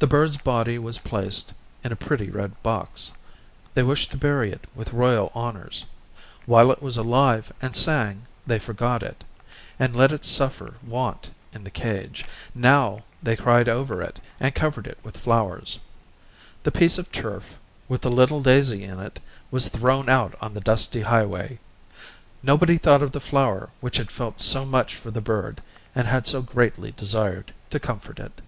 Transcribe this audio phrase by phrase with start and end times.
[0.00, 1.52] The bird's body was placed
[1.82, 3.14] in a pretty red box;
[3.74, 5.84] they wished to bury it with royal honours.
[6.46, 9.24] While it was alive and sang they forgot it,
[9.76, 12.24] and let it suffer want in the cage;
[12.54, 15.80] now, they cried over it and covered it with flowers.
[16.62, 19.18] The piece of turf, with the little daisy in it,
[19.50, 21.58] was thrown out on the dusty highway.
[22.40, 25.60] Nobody thought of the flower which had felt so much for the bird
[25.92, 28.40] and had so greatly desired to comfort it.